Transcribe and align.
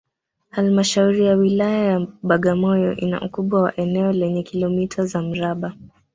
Halmashauri 0.49 1.25
ya 1.25 1.35
Wilaya 1.35 1.83
ya 1.85 2.07
Bagamoyo 2.23 2.95
ina 2.95 3.21
ukubwa 3.21 3.61
wa 3.61 3.75
eneo 3.77 4.11
lenye 4.11 4.43
kilometa 4.43 5.05
za 5.05 5.21
mraba 5.21 5.73